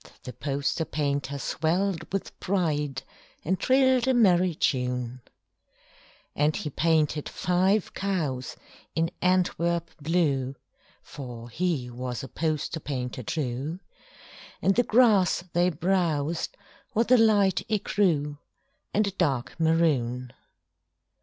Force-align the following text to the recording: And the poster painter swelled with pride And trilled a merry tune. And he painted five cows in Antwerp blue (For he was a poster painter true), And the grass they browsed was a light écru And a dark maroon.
And 0.03 0.15
the 0.23 0.33
poster 0.33 0.83
painter 0.83 1.37
swelled 1.37 2.11
with 2.11 2.39
pride 2.39 3.03
And 3.45 3.59
trilled 3.59 4.07
a 4.07 4.15
merry 4.15 4.55
tune. 4.55 5.21
And 6.35 6.55
he 6.55 6.71
painted 6.71 7.29
five 7.29 7.93
cows 7.93 8.55
in 8.95 9.11
Antwerp 9.21 9.91
blue 10.01 10.55
(For 11.03 11.51
he 11.51 11.87
was 11.91 12.23
a 12.23 12.27
poster 12.27 12.79
painter 12.79 13.21
true), 13.21 13.79
And 14.59 14.73
the 14.73 14.81
grass 14.81 15.43
they 15.53 15.69
browsed 15.69 16.57
was 16.95 17.11
a 17.11 17.17
light 17.17 17.61
écru 17.69 18.39
And 18.95 19.05
a 19.05 19.11
dark 19.11 19.59
maroon. 19.59 20.33